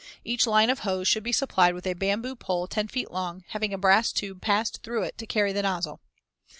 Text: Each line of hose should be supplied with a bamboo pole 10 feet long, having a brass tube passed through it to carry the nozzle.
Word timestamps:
Each 0.25 0.47
line 0.47 0.71
of 0.71 0.79
hose 0.79 1.07
should 1.07 1.21
be 1.21 1.31
supplied 1.31 1.75
with 1.75 1.85
a 1.85 1.93
bamboo 1.93 2.35
pole 2.35 2.65
10 2.65 2.87
feet 2.87 3.11
long, 3.11 3.43
having 3.49 3.71
a 3.71 3.77
brass 3.77 4.11
tube 4.11 4.41
passed 4.41 4.81
through 4.81 5.03
it 5.03 5.15
to 5.19 5.27
carry 5.27 5.53
the 5.53 5.61
nozzle. 5.61 6.01